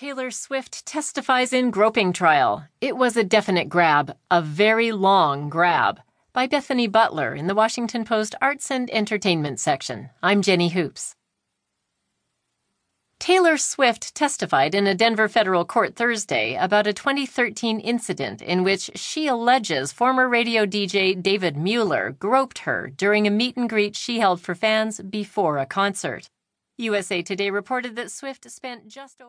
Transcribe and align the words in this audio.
Taylor 0.00 0.30
Swift 0.30 0.86
testifies 0.86 1.52
in 1.52 1.70
groping 1.70 2.14
trial. 2.14 2.64
It 2.80 2.96
was 2.96 3.18
a 3.18 3.22
definite 3.22 3.68
grab, 3.68 4.16
a 4.30 4.40
very 4.40 4.92
long 4.92 5.50
grab. 5.50 6.00
By 6.32 6.46
Bethonie 6.48 6.90
Butler 6.90 7.34
in 7.34 7.48
the 7.48 7.54
Washington 7.54 8.06
Post 8.06 8.34
Arts 8.40 8.70
and 8.70 8.88
Entertainment 8.88 9.60
section. 9.60 10.08
I'm 10.22 10.40
Jenny 10.40 10.70
Hoops. 10.70 11.16
Taylor 13.18 13.58
Swift 13.58 14.14
testified 14.14 14.74
in 14.74 14.86
a 14.86 14.94
Denver 14.94 15.28
federal 15.28 15.66
court 15.66 15.96
Thursday 15.96 16.54
about 16.54 16.86
a 16.86 16.94
2013 16.94 17.78
incident 17.78 18.40
in 18.40 18.64
which 18.64 18.90
she 18.94 19.26
alleges 19.26 19.92
former 19.92 20.26
radio 20.26 20.64
DJ 20.64 21.22
David 21.22 21.58
Mueller 21.58 22.16
groped 22.18 22.60
her 22.60 22.88
during 22.88 23.26
a 23.26 23.30
meet 23.30 23.54
and 23.58 23.68
greet 23.68 23.94
she 23.96 24.20
held 24.20 24.40
for 24.40 24.54
fans 24.54 25.02
before 25.02 25.58
a 25.58 25.66
concert. 25.66 26.30
USA 26.78 27.20
Today 27.20 27.50
reported 27.50 27.96
that 27.96 28.10
Swift 28.10 28.50
spent 28.50 28.88
just 28.88 29.20
over 29.20 29.28